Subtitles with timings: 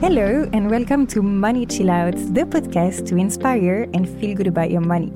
[0.00, 4.70] Hello, and welcome to Money Chill Out, the podcast to inspire and feel good about
[4.70, 5.12] your money.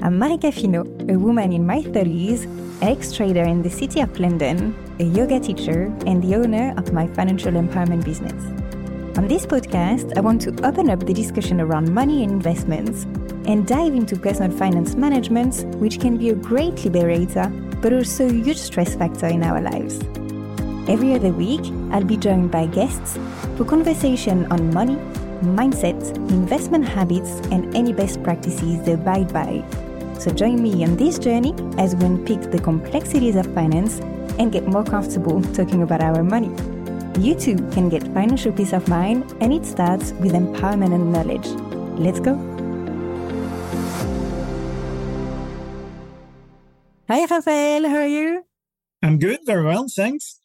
[0.00, 2.46] I'm Marika Fino, a woman in my 30s,
[2.82, 7.06] ex trader in the city of London, a yoga teacher, and the owner of my
[7.06, 8.42] financial empowerment business.
[9.16, 13.04] On this podcast, I want to open up the discussion around money and investments
[13.46, 17.48] and dive into personal finance management, which can be a great liberator,
[17.80, 20.00] but also a huge stress factor in our lives.
[20.86, 21.62] Every other week,
[21.92, 23.18] I'll be joined by guests
[23.56, 24.96] for conversation on money,
[25.40, 25.98] mindset,
[26.30, 29.64] investment habits, and any best practices they abide by.
[30.18, 33.98] So join me on this journey as we unpick the complexities of finance
[34.38, 36.52] and get more comfortable talking about our money.
[37.18, 41.46] You too can get financial peace of mind, and it starts with empowerment and knowledge.
[41.98, 42.34] Let's go.
[47.08, 47.88] Hi, Raphael.
[47.88, 48.44] How are you?
[49.02, 49.40] I'm good.
[49.46, 49.86] Very well.
[49.88, 50.40] Thanks.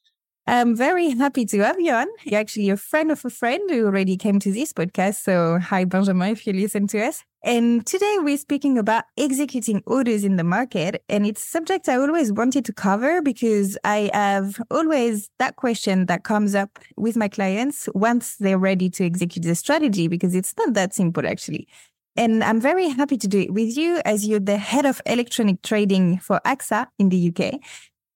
[0.50, 2.08] I'm very happy to have you on.
[2.24, 5.22] You're actually a friend of a friend who already came to this podcast.
[5.22, 7.24] So, hi, Benjamin, if you listen to us.
[7.44, 11.04] And today we're speaking about executing orders in the market.
[11.08, 16.08] And it's a subject I always wanted to cover because I have always that question
[16.08, 20.56] that comes up with my clients once they're ready to execute the strategy, because it's
[20.58, 21.68] not that simple, actually.
[22.16, 25.62] And I'm very happy to do it with you as you're the head of electronic
[25.62, 27.60] trading for AXA in the UK.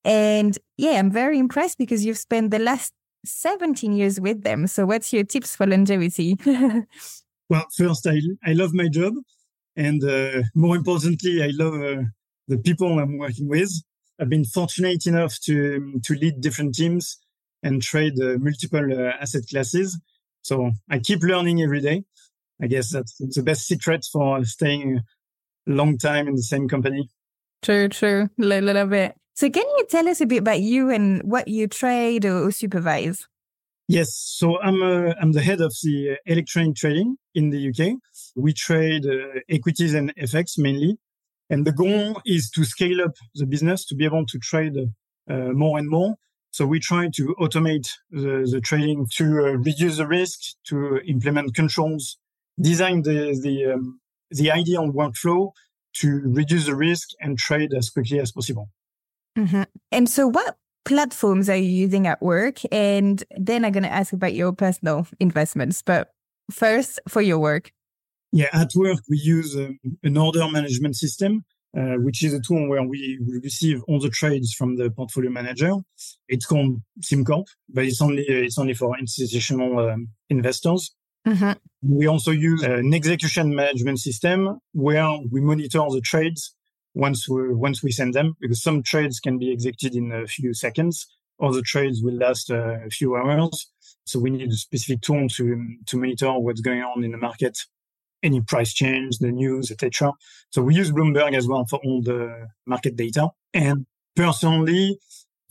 [0.04, 2.94] And yeah, I'm very impressed because you've spent the last
[3.26, 4.68] 17 years with them.
[4.68, 6.38] So, what's your tips for longevity?
[7.50, 9.14] well, first, I, I love my job.
[9.76, 12.04] And uh, more importantly, I love uh,
[12.48, 13.72] the people I'm working with.
[14.20, 17.18] I've been fortunate enough to, to lead different teams
[17.64, 20.00] and trade uh, multiple uh, asset classes.
[20.44, 22.04] So I keep learning every day.
[22.62, 25.02] I guess that's the best secret for staying
[25.68, 27.10] a long time in the same company.
[27.62, 28.30] True, true.
[28.40, 29.16] A little bit.
[29.36, 33.28] So, can you tell us a bit about you and what you trade or supervise?
[33.88, 37.98] Yes, so I'm uh, I'm the head of the electronic trading in the UK.
[38.36, 40.98] We trade uh, equities and FX mainly,
[41.50, 44.78] and the goal is to scale up the business to be able to trade
[45.30, 46.16] uh, more and more.
[46.52, 51.56] So we try to automate the, the trading to uh, reduce the risk, to implement
[51.56, 52.18] controls,
[52.62, 55.52] design the the um, the ideal workflow
[55.96, 58.70] to reduce the risk and trade as quickly as possible.
[59.38, 59.64] Mm-hmm.
[59.92, 62.60] And so, what platforms are you using at work?
[62.72, 65.82] And then I'm going to ask about your personal investments.
[65.82, 66.10] But
[66.52, 67.72] first, for your work.
[68.32, 71.46] Yeah, at work, we use um, an order management system,
[71.78, 75.30] uh, which is a tool where we, we, receive all the trades from the portfolio
[75.30, 75.74] manager.
[76.28, 80.96] It's called SimCorp, but it's only uh, it's only for institutional um, investors.
[81.28, 81.52] Mm-hmm.
[81.84, 86.56] We also use an execution management system where we monitor the trades
[86.94, 90.54] once we once we send them because some trades can be executed in a few
[90.54, 91.08] seconds.
[91.42, 93.70] Other trades will last uh, a few hours.
[94.06, 97.58] So we need a specific tool to to monitor what's going on in the market
[98.24, 100.14] any price change the news etc
[100.50, 103.30] so we use bloomberg as well for all the market data.
[103.54, 104.98] And personally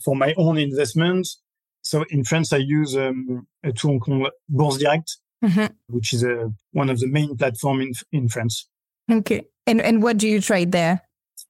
[0.03, 1.41] for my own investments
[1.81, 5.65] so in france i use um, a tool called bourse direct mm-hmm.
[5.87, 8.67] which is a, uh, one of the main platform in in france.
[9.11, 9.43] Okay.
[9.67, 11.01] And and what do you trade there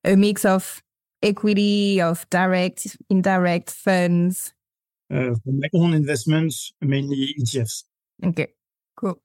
[0.03, 0.81] a mix of
[1.21, 4.53] equity, of direct, indirect funds?
[5.11, 7.83] Uh, for my own investments, mainly ETFs.
[8.23, 8.47] Okay,
[8.95, 9.21] cool.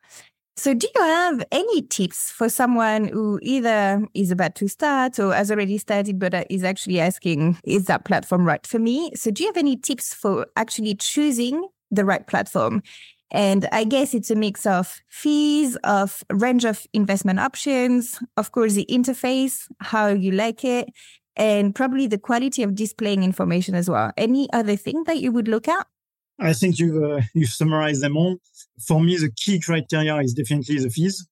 [0.57, 5.33] So, do you have any tips for someone who either is about to start or
[5.33, 9.13] has already started but is actually asking, is that platform right for me?
[9.15, 12.83] So, do you have any tips for actually choosing the right platform?
[13.31, 18.73] And I guess it's a mix of fees, of range of investment options, of course,
[18.73, 20.89] the interface, how you like it,
[21.37, 24.13] and probably the quality of displaying information as well.
[24.17, 25.87] Any other thing that you would look at?
[26.41, 28.37] I think you've uh, you've summarized them all.
[28.87, 31.27] For me, the key criteria is definitely the fees.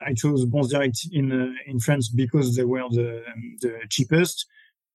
[0.00, 3.22] I chose Bourse Direct in uh, in France because they were the
[3.60, 4.46] the cheapest.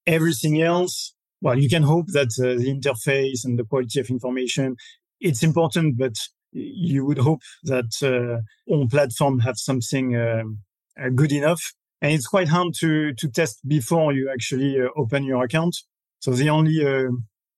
[0.07, 4.75] Everything else, well, you can hope that uh, the interface and the quality of information
[5.19, 6.15] it's important, but
[6.51, 8.41] you would hope that uh,
[8.71, 10.43] all platforms have something uh,
[11.01, 11.73] uh, good enough.
[12.01, 15.75] And it's quite hard to, to test before you actually uh, open your account.
[16.19, 17.11] So the only uh,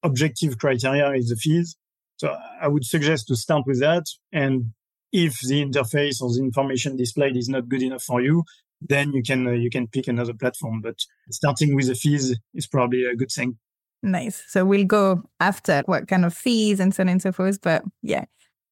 [0.04, 1.76] objective criteria is the fees.
[2.18, 4.06] So I would suggest to start with that.
[4.32, 4.74] And
[5.12, 8.44] if the interface or the information displayed is not good enough for you,
[8.82, 10.82] then you can uh, you can pick another platform.
[10.82, 10.96] But
[11.30, 13.58] starting with the fees is probably a good thing.
[14.04, 14.44] Nice.
[14.48, 17.62] So we'll go after what kind of fees and so on and so forth.
[17.62, 18.26] But yeah,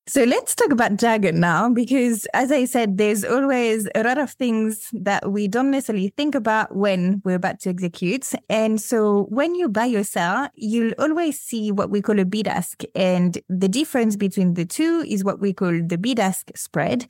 [0.10, 4.32] So let's talk about Jargon now, because as I said, there's always a lot of
[4.32, 8.32] things that we don't necessarily think about when we're about to execute.
[8.50, 12.48] And so when you buy or sell, you'll always see what we call a bid
[12.48, 12.82] ask.
[12.96, 17.06] And the difference between the two is what we call the bid ask spread.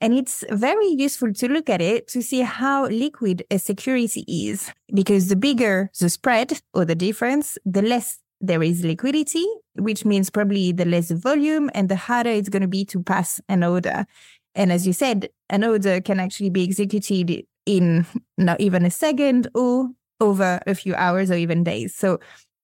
[0.00, 4.72] And it's very useful to look at it to see how liquid a security is,
[4.94, 10.30] because the bigger the spread or the difference, the less there is liquidity, which means
[10.30, 14.06] probably the less volume and the harder it's going to be to pass an order.
[14.54, 18.06] And as you said, an order can actually be executed in
[18.38, 19.90] not even a second or
[20.20, 21.94] over a few hours or even days.
[21.94, 22.18] So,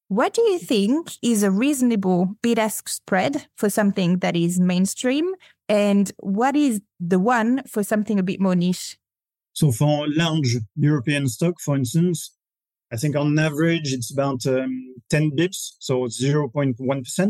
[0.08, 5.34] what do you think is a reasonable bid ask spread for something that is mainstream?
[5.68, 8.98] And what is the one for something a bit more niche?
[9.52, 12.32] So, for large European stock, for instance,
[12.92, 17.28] I think on average, it's about um, 10 bips, so 0.1%,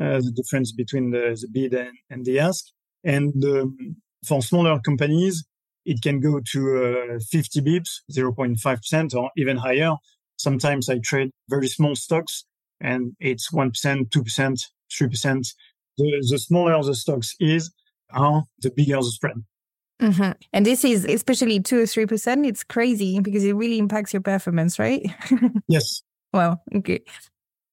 [0.00, 2.64] uh, the difference between the, the bid and, and, the ask.
[3.04, 3.96] And um,
[4.26, 5.44] for smaller companies,
[5.84, 9.92] it can go to uh, 50 bips, 0.5%, or even higher.
[10.36, 12.44] Sometimes I trade very small stocks
[12.80, 15.54] and it's 1%, 2%, 3%.
[15.96, 17.72] The, the smaller the stocks is,
[18.12, 19.36] are the bigger the spread.
[20.00, 20.32] Mm-hmm.
[20.52, 22.46] And this is especially two or three percent.
[22.46, 25.04] It's crazy because it really impacts your performance, right?
[25.68, 26.02] yes.
[26.32, 27.00] Well, okay.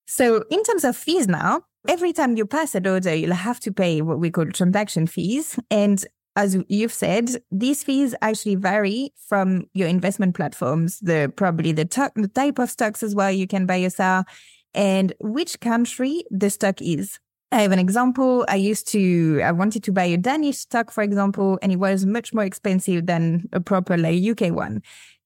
[0.06, 3.72] So in terms of fees now, every time you pass an order, you'll have to
[3.72, 5.60] pay what we call transaction fees.
[5.72, 11.86] And as you've said, these fees actually vary from your investment platforms, the probably the,
[11.86, 14.26] t- the type of stocks as well you can buy or sell,
[14.74, 17.20] and which country the stock is.
[17.51, 18.45] I have an example.
[18.48, 22.06] I used to, I wanted to buy a Danish stock, for example, and it was
[22.06, 24.81] much more expensive than a proper like UK one.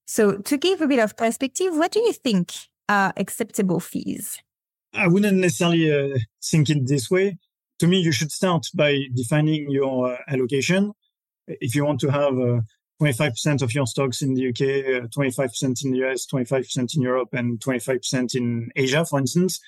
[0.06, 2.52] So to give a bit of perspective, what do you think
[2.88, 4.38] are acceptable fees?
[4.92, 7.38] I wouldn't necessarily uh, think it this way.
[7.78, 10.92] To me, you should start by defining your uh, allocation.
[11.46, 12.60] If you want to have uh,
[13.00, 17.28] 25% of your stocks in the UK, 25% uh, in the US, 25% in Europe,
[17.34, 19.60] and 25% in Asia, for instance,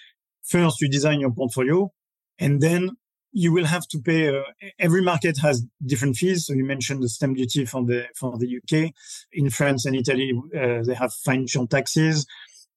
[0.43, 1.93] first you design your portfolio
[2.39, 2.97] and then
[3.33, 4.37] you will have to pay.
[4.37, 4.43] Uh,
[4.79, 6.47] every market has different fees.
[6.47, 8.93] So you mentioned the stamp duty for the for the UK.
[9.33, 12.27] In France and Italy, uh, they have financial taxes.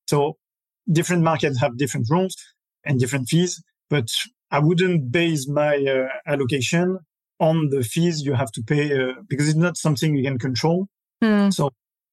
[0.08, 0.38] So
[0.92, 2.36] different markets have different rules
[2.84, 3.64] and different fees.
[3.90, 4.10] But
[4.50, 7.00] I wouldn't base my uh, allocation
[7.40, 10.88] on the fees you have to pay uh, because it's not something you can control.
[11.24, 11.54] Mm.
[11.54, 11.72] So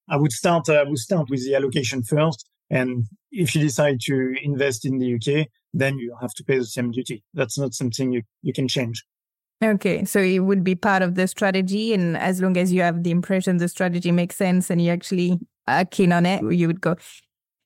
[0.09, 0.69] I would start.
[0.69, 5.15] I would start with the allocation first, and if you decide to invest in the
[5.15, 7.23] UK, then you have to pay the same duty.
[7.33, 9.03] That's not something you, you can change.
[9.63, 11.93] Okay, so it would be part of the strategy.
[11.93, 15.39] And as long as you have the impression the strategy makes sense and you actually
[15.67, 16.95] are keen on it, you would go.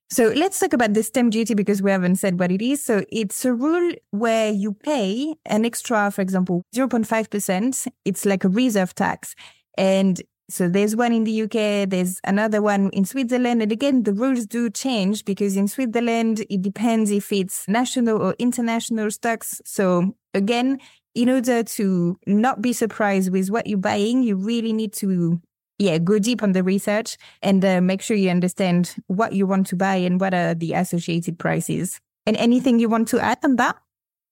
[0.09, 2.83] So let's talk about the stamp duty because we haven't said what it is.
[2.83, 7.87] So it's a rule where you pay an extra, for example, 0.5%.
[8.05, 9.33] It's like a reserve tax.
[9.77, 10.21] And
[10.53, 13.63] so there's one in the UK, there's another one in Switzerland.
[13.63, 18.35] And again, the rules do change because in Switzerland, it depends if it's national or
[18.37, 19.61] international stocks.
[19.65, 20.79] So again,
[21.15, 25.41] in order to not be surprised with what you're buying, you really need to
[25.79, 29.65] yeah, go deep on the research and uh, make sure you understand what you want
[29.67, 31.99] to buy and what are the associated prices.
[32.25, 33.77] And anything you want to add on that?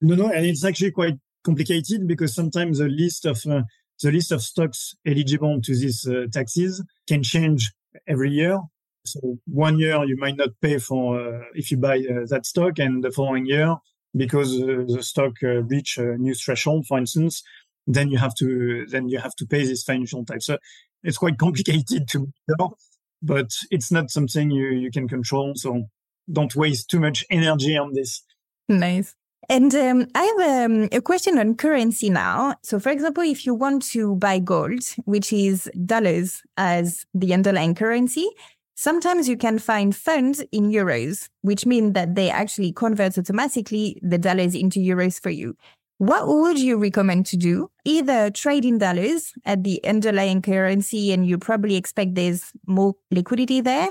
[0.01, 3.63] No, no, and it's actually quite complicated because sometimes a list of uh,
[4.01, 7.71] the list of stocks eligible to these uh, taxes can change
[8.07, 8.59] every year.
[9.06, 12.80] So one year you might not pay for uh, if you buy uh, that stock,
[12.80, 13.75] and the following year
[14.15, 17.44] because uh, the stock uh, reach a new threshold, for instance,
[17.88, 20.45] then you have to then you have to pay this financial tax.
[20.45, 20.57] So
[21.04, 22.76] it's quite complicated to know,
[23.21, 25.54] but it's not something you you can control.
[25.56, 25.85] So
[26.31, 28.23] don't waste too much energy on this.
[28.69, 29.16] Nice.
[29.50, 32.56] And um, I have um, a question on currency now.
[32.64, 37.76] So, for example, if you want to buy gold, which is dollars as the underlying
[37.76, 38.30] currency,
[38.76, 44.18] sometimes you can find funds in euros, which mean that they actually convert automatically the
[44.18, 45.56] dollars into euros for you.
[45.98, 47.69] What would you recommend to do?
[47.86, 53.62] Either trade in dollars at the underlying currency and you probably expect there's more liquidity
[53.62, 53.90] there,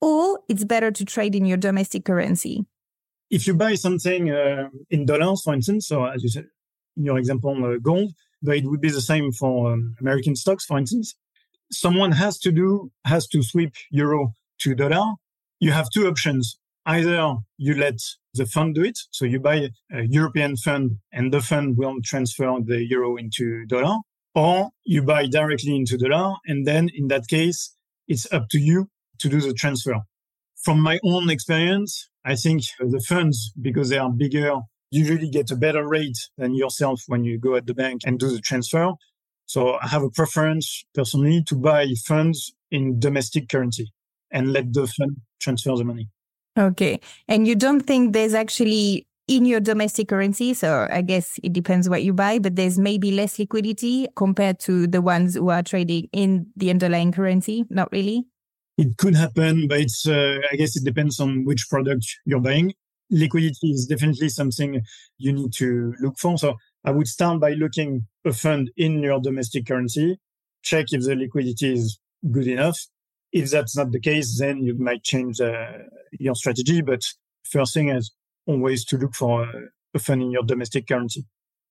[0.00, 2.66] or it's better to trade in your domestic currency
[3.32, 6.44] if you buy something uh, in dollars, for instance, so as you said
[6.98, 8.12] in your example, uh, gold,
[8.42, 11.14] but it would be the same for um, American stocks, for instance.
[11.70, 15.14] Someone has to do, has to sweep euro to dollar.
[15.60, 16.58] You have two options.
[16.84, 17.98] Either you let
[18.34, 18.98] the fund do it.
[19.12, 23.98] So you buy a European fund and the fund will transfer the euro into dollar
[24.34, 26.34] or you buy directly into dollar.
[26.44, 27.74] And then in that case,
[28.08, 28.88] it's up to you
[29.20, 30.00] to do the transfer.
[30.62, 34.60] From my own experience, I think the funds, because they are bigger,
[34.90, 38.30] usually get a better rate than yourself when you go at the bank and do
[38.30, 38.92] the transfer.
[39.46, 43.92] So I have a preference personally to buy funds in domestic currency
[44.30, 46.08] and let the fund transfer the money.
[46.58, 47.00] Okay.
[47.28, 51.88] And you don't think there's actually in your domestic currency, so I guess it depends
[51.88, 56.08] what you buy, but there's maybe less liquidity compared to the ones who are trading
[56.12, 57.64] in the underlying currency?
[57.70, 58.26] Not really?
[58.82, 62.74] It could happen, but it's, uh, I guess it depends on which product you're buying.
[63.10, 64.82] Liquidity is definitely something
[65.18, 66.36] you need to look for.
[66.36, 70.18] So I would start by looking a fund in your domestic currency,
[70.64, 72.76] check if the liquidity is good enough.
[73.30, 75.78] If that's not the case, then you might change uh,
[76.18, 76.82] your strategy.
[76.82, 77.02] But
[77.44, 78.10] first thing is
[78.46, 79.48] always to look for
[79.94, 81.24] a fund in your domestic currency.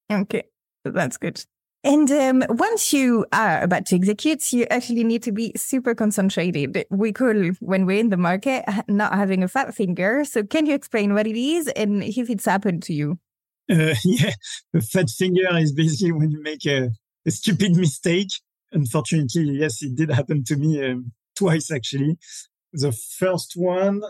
[0.09, 0.43] Okay,
[0.85, 1.43] that's good.
[1.83, 6.85] And um, once you are about to execute, you actually need to be super concentrated.
[6.91, 10.23] We call when we're in the market not having a fat finger.
[10.23, 13.17] So can you explain what it is and if it's happened to you?
[13.69, 14.33] Uh, yeah,
[14.75, 16.89] a fat finger is basically when you make a,
[17.25, 18.29] a, stupid mistake.
[18.71, 22.17] Unfortunately, yes, it did happen to me um, twice actually.
[22.73, 24.01] The first one,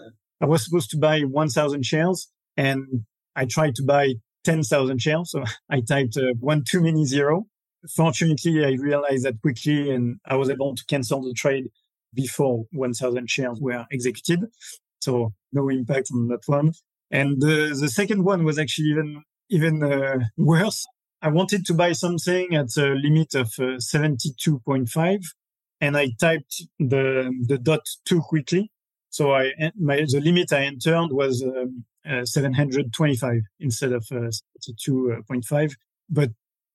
[0.42, 5.32] I was supposed to buy 1,000 shares and I tried to buy 10,000 shares.
[5.32, 7.46] So I typed uh, one too many zero
[7.90, 11.68] Fortunately, I realized that quickly and I was able to cancel the trade
[12.14, 14.50] before 1000 shares were executed.
[15.02, 16.74] So no impact on that one.
[17.10, 20.86] And the, the second one was actually even, even uh, worse.
[21.22, 25.20] I wanted to buy something at a limit of uh, 72.5
[25.80, 28.72] and I typed the, the dot too quickly.
[29.10, 34.32] So I, my, the limit I entered was um, uh, 725 instead of uh,
[34.88, 35.74] 72.5.
[36.10, 36.30] But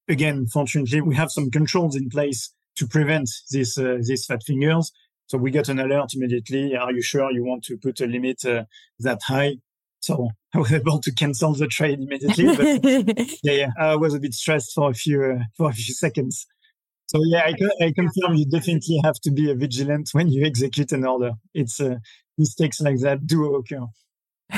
[0.08, 4.92] again, fortunately, we have some controls in place to prevent this, uh, these fat fingers.
[5.26, 6.76] So we got an alert immediately.
[6.76, 8.64] Are you sure you want to put a limit uh,
[9.00, 9.56] that high?
[10.00, 12.56] So I was able to cancel the trade immediately.
[12.56, 15.94] But yeah, yeah, I was a bit stressed for a few, uh, for a few
[15.94, 16.46] seconds.
[17.08, 20.92] So yeah, I, I confirm you definitely have to be a vigilant when you execute
[20.92, 21.32] an order.
[21.54, 21.96] It's uh,
[22.36, 23.86] mistakes like that do occur.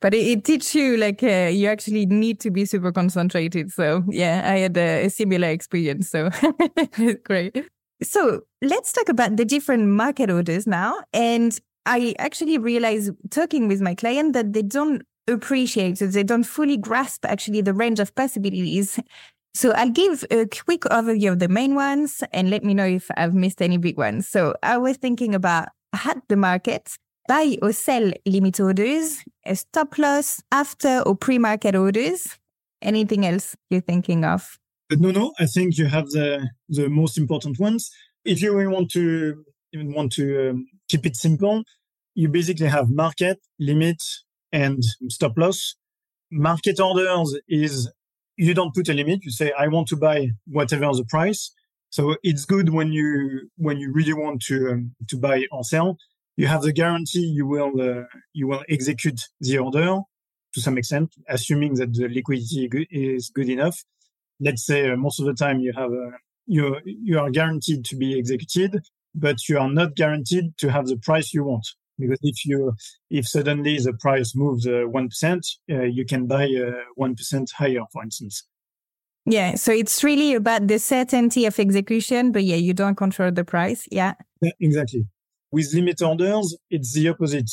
[0.00, 3.70] but it, it teaches you like uh, you actually need to be super concentrated.
[3.72, 6.10] So yeah, I had a, a similar experience.
[6.10, 6.30] So
[7.24, 7.68] great.
[8.02, 11.00] So let's talk about the different market orders now.
[11.12, 16.44] And I actually realized talking with my client that they don't appreciate, so they don't
[16.44, 18.98] fully grasp actually the range of possibilities.
[19.54, 23.10] So I'll give a quick overview of the main ones and let me know if
[23.16, 24.28] I've missed any big ones.
[24.28, 26.96] So I was thinking about at the market
[27.30, 29.22] buy or sell limit orders,
[29.54, 32.36] stop loss after or pre-market orders.
[32.82, 34.58] Anything else you're thinking of?
[34.90, 35.32] No, no.
[35.38, 37.90] I think you have the the most important ones.
[38.24, 39.04] If you want to
[39.72, 41.62] even want to um, keep it simple,
[42.14, 44.02] you basically have market, limit,
[44.52, 45.76] and stop loss.
[46.32, 47.72] Market orders is
[48.36, 49.18] you don't put a limit.
[49.22, 51.52] You say I want to buy whatever the price.
[51.90, 53.06] So it's good when you
[53.56, 55.96] when you really want to um, to buy or sell
[56.40, 59.98] you have the guarantee you will uh, you will execute the order
[60.54, 63.76] to some extent, assuming that the liquidity is good enough.
[64.40, 66.16] Let's say uh, most of the time you have a, uh,
[66.46, 68.72] you you are guaranteed to be executed,
[69.14, 71.66] but you are not guaranteed to have the price you want.
[71.98, 72.72] Because if you
[73.10, 75.36] if suddenly the price moves uh, one uh,
[75.70, 76.48] uh, you can buy
[76.94, 77.16] one
[77.60, 78.44] higher, for instance.
[79.26, 83.44] Yeah, so it's really about the certainty of execution, but yeah, you don't control the
[83.44, 83.86] price.
[83.92, 85.04] Yeah, yeah exactly.
[85.52, 87.50] With limit orders, it's the opposite.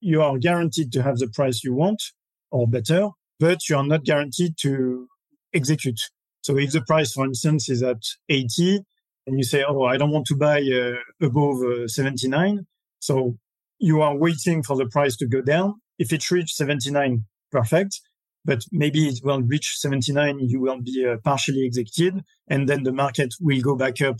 [0.00, 2.02] You are guaranteed to have the price you want
[2.50, 3.08] or better,
[3.40, 5.08] but you are not guaranteed to
[5.54, 5.98] execute.
[6.42, 8.80] So if the price, for instance, is at 80
[9.26, 12.66] and you say, Oh, I don't want to buy uh, above uh, 79.
[13.00, 13.38] So
[13.78, 15.74] you are waiting for the price to go down.
[15.98, 18.00] If it reaches 79, perfect.
[18.44, 20.38] But maybe it will reach 79.
[20.40, 24.16] You will be uh, partially executed and then the market will go back up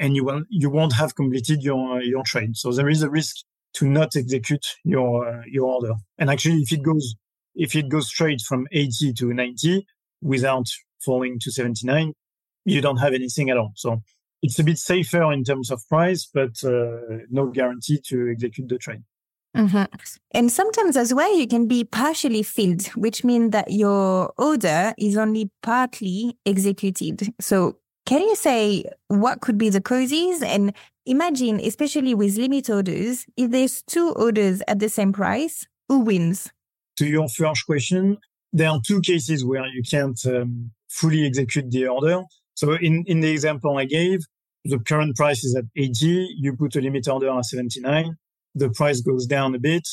[0.00, 2.56] and you will you won't have completed your your trade.
[2.56, 3.36] So there is a risk
[3.74, 5.94] to not execute your uh, your order.
[6.18, 7.14] And actually, if it goes
[7.54, 9.86] if it goes straight from 80 to 90
[10.22, 10.66] without
[11.04, 12.12] falling to 79,
[12.64, 13.72] you don't have anything at all.
[13.76, 14.02] So
[14.42, 18.78] it's a bit safer in terms of price, but uh, no guarantee to execute the
[18.78, 19.02] trade.
[19.56, 19.84] Mm-hmm.
[20.32, 25.16] And sometimes as well, you can be partially filled, which means that your order is
[25.16, 27.34] only partly executed.
[27.40, 30.42] So can you say what could be the causes?
[30.42, 30.72] And
[31.06, 36.50] imagine, especially with limit orders, if there's two orders at the same price, who wins?
[36.96, 38.18] To your first question,
[38.52, 42.22] there are two cases where you can't um, fully execute the order.
[42.54, 44.20] So in, in the example I gave,
[44.64, 46.36] the current price is at 80.
[46.38, 48.16] You put a limit order at 79.
[48.54, 49.88] The price goes down a bit,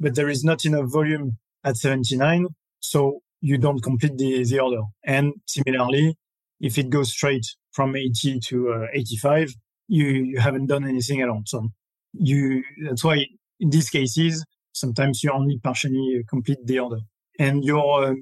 [0.00, 2.46] but there is not enough volume at 79.
[2.80, 4.82] So you don't complete the, the order.
[5.04, 6.16] And similarly,
[6.60, 9.54] if it goes straight from 80 to uh, 85,
[9.88, 11.42] you, you haven't done anything at all.
[11.46, 11.68] So
[12.12, 13.26] you, that's why
[13.60, 17.00] in these cases, sometimes you only partially complete the order.
[17.38, 18.14] And your, uh,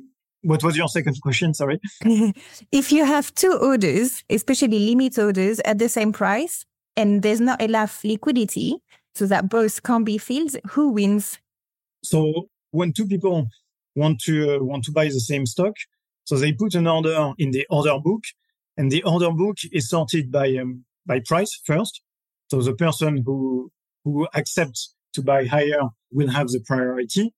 [0.42, 1.54] what was your second question?
[1.54, 1.80] Sorry.
[2.72, 6.64] if you have two orders, especially limit orders at the same price,
[6.96, 8.76] and there's not enough liquidity
[9.14, 11.38] so that both can be filled, who wins?
[12.02, 13.48] So when two people
[13.94, 15.74] want to uh, want to buy the same stock,
[16.26, 18.24] so they put an order in the order book,
[18.76, 22.02] and the order book is sorted by um, by price first.
[22.50, 23.70] So the person who
[24.04, 27.32] who accepts to buy higher will have the priority,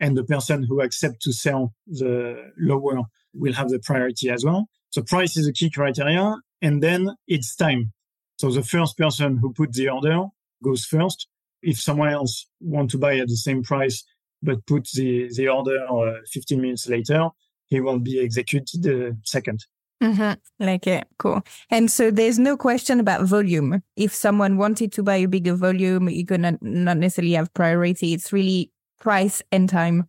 [0.00, 3.02] and the person who accepts to sell the lower
[3.34, 4.68] will have the priority as well.
[4.88, 7.92] So price is a key criteria, and then it's time.
[8.38, 10.24] So the first person who put the order
[10.64, 11.28] goes first.
[11.62, 14.02] If someone else want to buy at the same price,
[14.42, 17.28] but put the, the order uh, 15 minutes later,
[17.70, 19.64] he won't be executed uh, second.
[20.02, 20.64] Mm-hmm.
[20.64, 21.06] Like it.
[21.18, 21.42] Cool.
[21.70, 23.82] And so there's no question about volume.
[23.96, 28.14] If someone wanted to buy a bigger volume, you're to not necessarily have priority.
[28.14, 30.08] It's really price and time.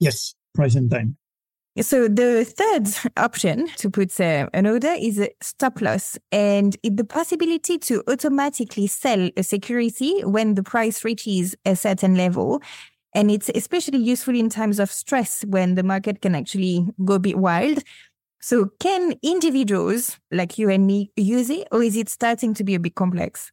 [0.00, 1.16] Yes, price and time.
[1.80, 7.04] So the third option to put uh, an order is a stop loss and the
[7.04, 12.60] possibility to automatically sell a security when the price reaches a certain level.
[13.18, 17.18] And it's especially useful in times of stress when the market can actually go a
[17.18, 17.82] bit wild.
[18.40, 22.76] So can individuals like you and me use it or is it starting to be
[22.76, 23.50] a bit complex?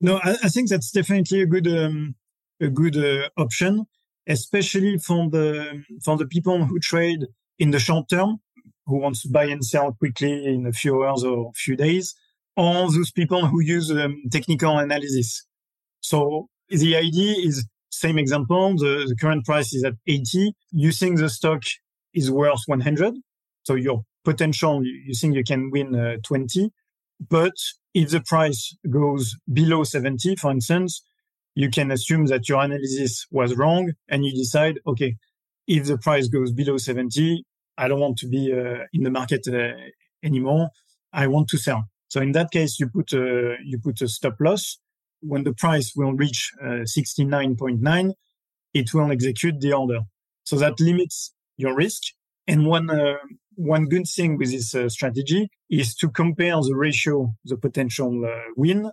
[0.00, 2.14] No, I, I think that's definitely a good, um,
[2.58, 3.84] a good uh, option,
[4.26, 7.26] especially for the, for the people who trade
[7.58, 8.38] in the short term
[8.86, 12.14] who want to buy and sell quickly in a few hours or a few days,
[12.56, 15.44] or those people who use um, technical analysis.
[16.00, 18.76] So the idea is same example.
[18.76, 20.52] The, the, current price is at 80.
[20.72, 21.62] You think the stock
[22.14, 23.14] is worth 100.
[23.64, 26.70] So your potential, you think you can win uh, 20.
[27.28, 27.52] But
[27.94, 31.02] if the price goes below 70, for instance,
[31.54, 35.16] you can assume that your analysis was wrong and you decide, okay,
[35.68, 37.44] if the price goes below 70,
[37.78, 39.74] I don't want to be uh, in the market uh,
[40.22, 40.70] anymore.
[41.12, 41.84] I want to sell.
[42.08, 44.78] So in that case, you put a, you put a stop loss.
[45.22, 48.12] When the price will reach uh, 69.9,
[48.74, 50.00] it will execute the order.
[50.44, 52.02] So that limits your risk.
[52.46, 53.18] And one, uh,
[53.54, 58.50] one good thing with this uh, strategy is to compare the ratio, the potential uh,
[58.56, 58.90] win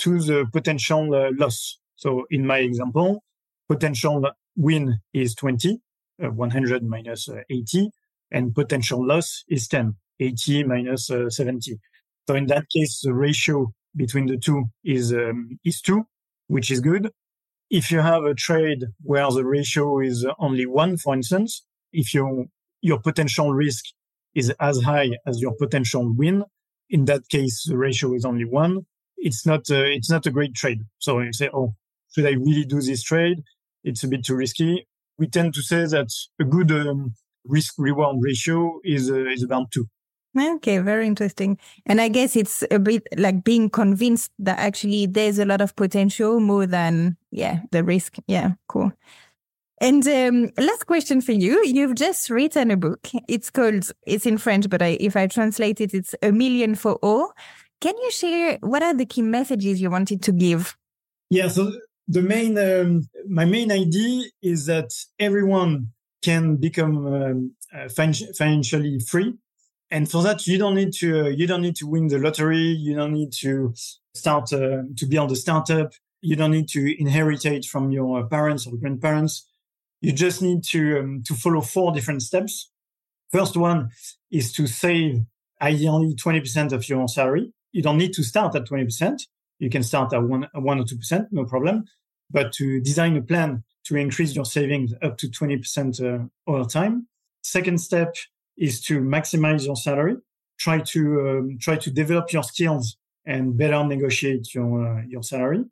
[0.00, 1.78] to the potential loss.
[1.96, 3.22] So in my example,
[3.68, 4.24] potential
[4.56, 5.80] win is 20
[6.22, 7.90] uh, 100 minus uh, 80
[8.30, 11.78] and potential loss is 10, 80 minus, uh, 70.
[12.26, 16.04] So in that case, the ratio between the two is, um, is two,
[16.46, 17.10] which is good.
[17.70, 22.46] If you have a trade where the ratio is only one, for instance, if your,
[22.80, 23.84] your potential risk
[24.34, 26.44] is as high as your potential win,
[26.88, 28.86] in that case, the ratio is only one.
[29.16, 30.80] It's not, uh, it's not a great trade.
[30.98, 31.74] So you say, Oh,
[32.14, 33.42] should I really do this trade?
[33.84, 34.86] It's a bit too risky
[35.18, 36.08] we tend to say that
[36.40, 39.86] a good um, risk reward ratio is uh, is about two.
[40.36, 41.58] Okay, very interesting.
[41.86, 45.74] And I guess it's a bit like being convinced that actually there's a lot of
[45.74, 48.16] potential more than yeah the risk.
[48.26, 48.92] Yeah, cool.
[49.80, 53.08] And um, last question for you: You've just written a book.
[53.28, 56.94] It's called it's in French, but I, if I translate it, it's a million for
[56.96, 57.32] all.
[57.80, 60.76] Can you share what are the key messages you wanted to give?
[61.30, 61.72] Yeah, so
[62.06, 65.88] the main um, my main idea is that everyone
[66.22, 69.34] can become um, uh, fin- financially free
[69.90, 72.58] and for that you don't need to uh, you don't need to win the lottery.
[72.58, 73.74] You don't need to
[74.14, 75.92] start uh, to build a startup.
[76.20, 79.46] You don't need to inherit it from your parents or grandparents.
[80.00, 82.70] You just need to um, to follow four different steps.
[83.30, 83.90] First one
[84.30, 85.20] is to save
[85.60, 87.52] ideally 20% of your salary.
[87.72, 89.26] You don't need to start at 20%
[89.58, 91.84] you can start at one, one or 2%, no problem.
[92.30, 97.08] But to design a plan to increase your savings up to 20% uh, over time.
[97.42, 98.14] Second step
[98.58, 100.16] is to maximize your salary.
[100.58, 105.64] Try to, um, try to develop your skills and better negotiate your, uh, your salary.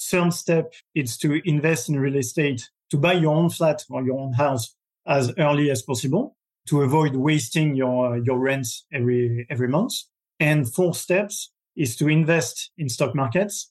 [0.00, 4.18] Third step is to invest in real estate to buy your own flat or your
[4.18, 4.74] own house
[5.06, 9.92] as early as possible to avoid wasting your, your rents every, every month.
[10.40, 13.70] And fourth steps is to invest in stock markets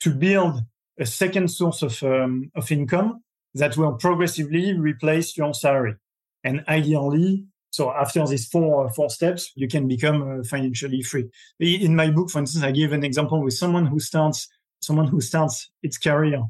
[0.00, 0.62] to build
[0.98, 3.22] a second source of, um, of income
[3.54, 5.96] that will progressively replace your salary.
[6.44, 11.30] And ideally, so after these four, four steps, you can become uh, financially free.
[11.60, 14.48] In my book, for instance, I give an example with someone who starts,
[14.82, 16.42] someone who starts its career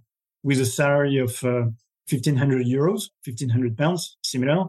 [0.43, 1.69] with a salary of uh,
[2.09, 4.65] 1500 euros, 1500 pounds, similar.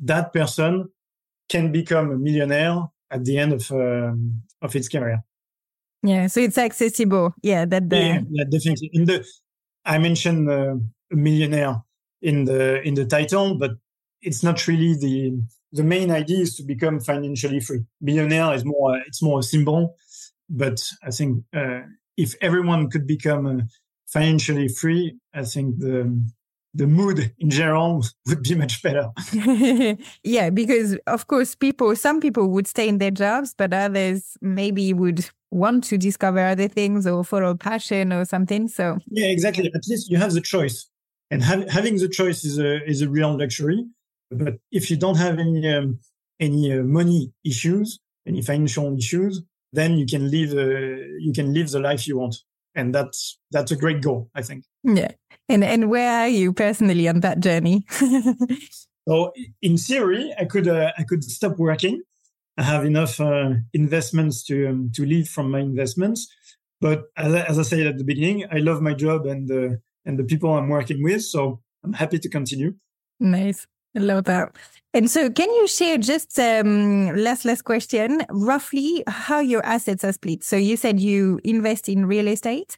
[0.00, 0.88] that person
[1.48, 2.78] can become a millionaire
[3.10, 5.22] at the end of um, of its career.
[6.02, 7.34] Yeah, so it's accessible.
[7.42, 7.96] Yeah, that the...
[7.96, 8.90] yeah, yeah, definitely.
[8.92, 9.24] In the
[9.84, 10.74] I mentioned uh,
[11.12, 11.82] a millionaire
[12.22, 13.72] in the in the title, but
[14.22, 17.84] it's not really the the main idea is to become financially free.
[18.02, 19.96] Billionaire is more it's more a symbol,
[20.48, 21.80] but I think uh,
[22.16, 23.62] if everyone could become uh,
[24.06, 26.22] financially free, I think the
[26.74, 29.10] the mood in general would be much better.
[30.24, 34.92] yeah, because of course, people, some people would stay in their jobs, but others maybe
[34.92, 38.68] would want to discover other things or follow passion or something.
[38.68, 39.70] So yeah, exactly.
[39.74, 40.88] At least you have the choice,
[41.30, 43.84] and ha- having the choice is a is a real luxury.
[44.32, 46.00] But if you don't have any um,
[46.40, 49.42] any uh, money issues, any financial issues,
[49.72, 52.36] then you can live uh, you can live the life you want,
[52.74, 54.64] and that's that's a great goal, I think.
[54.84, 55.12] Yeah.
[55.48, 57.86] And and where are you personally on that journey?
[59.08, 62.02] so in theory, I could uh, I could stop working.
[62.58, 66.28] I have enough uh, investments to um, to live from my investments.
[66.80, 69.76] But as I, as I said at the beginning, I love my job and uh,
[70.04, 71.22] and the people I'm working with.
[71.22, 72.74] So I'm happy to continue.
[73.20, 73.66] Nice.
[73.96, 74.56] I love that.
[74.94, 80.12] And so, can you share just um, last last question, roughly how your assets are
[80.12, 80.44] split?
[80.44, 82.76] So you said you invest in real estate.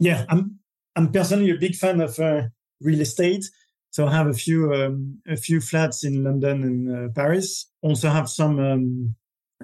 [0.00, 0.58] Yeah, I'm
[0.96, 2.42] I'm personally a big fan of uh,
[2.80, 3.44] real estate.
[3.90, 7.70] So I have a few um, a few flats in London and uh, Paris.
[7.80, 9.14] Also have some um,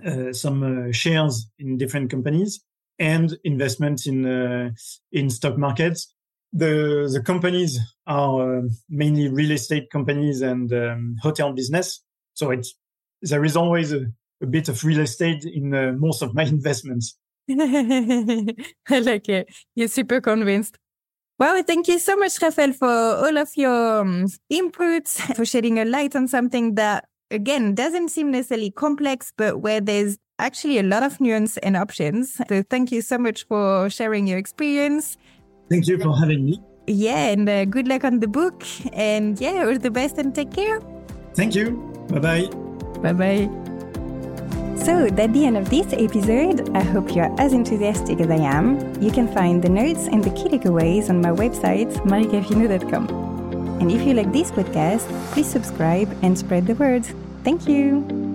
[0.06, 2.60] uh, some uh, shares in different companies
[3.00, 4.70] and investments in uh,
[5.10, 6.14] in stock markets.
[6.52, 12.02] The the companies are uh, mainly real estate companies and um, hotel business.
[12.34, 12.74] So it's
[13.22, 14.06] there is always a,
[14.42, 17.16] a bit of real estate in most of my investments.
[17.50, 19.48] I like it.
[19.74, 20.78] You're super convinced.
[21.38, 25.86] Well, thank you so much, Raphael, for all of your um, inputs, for shedding a
[25.86, 31.02] light on something that, again, doesn't seem necessarily complex, but where there's actually a lot
[31.02, 32.34] of nuance and options.
[32.48, 35.16] So thank you so much for sharing your experience.
[35.70, 36.60] Thank you for having me.
[36.86, 38.64] Yeah, and uh, good luck on the book.
[38.92, 40.80] And yeah, all the best and take care.
[41.34, 41.70] Thank you.
[42.08, 42.46] Bye bye.
[43.00, 43.48] Bye bye.
[44.76, 46.74] So, that's the end of this episode.
[46.74, 48.78] I hope you're as enthusiastic as I am.
[49.00, 53.08] You can find the notes and the key takeaways on my website, maricafino.com.
[53.80, 57.04] And if you like this podcast, please subscribe and spread the word.
[57.44, 58.29] Thank you.